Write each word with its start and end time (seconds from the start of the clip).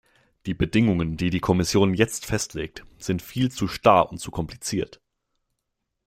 Die 0.47 0.55
Bedingungen, 0.55 1.15
die 1.15 1.29
die 1.29 1.41
Kommission 1.41 1.93
jetzt 1.93 2.25
festlegt, 2.25 2.83
sind 2.97 3.21
viel 3.21 3.51
zu 3.51 3.67
starr 3.67 4.09
und 4.09 4.17
zu 4.17 4.31
kompliziert. 4.31 4.99